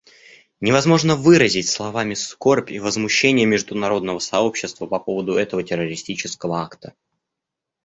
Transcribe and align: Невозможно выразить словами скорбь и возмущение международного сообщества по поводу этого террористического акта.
Невозможно 0.61 1.15
выразить 1.15 1.67
словами 1.69 2.15
скорбь 2.15 2.71
и 2.71 2.79
возмущение 2.79 3.45
международного 3.45 4.17
сообщества 4.17 4.87
по 4.87 4.97
поводу 4.99 5.35
этого 5.35 5.61
террористического 5.61 6.59
акта. 6.63 6.95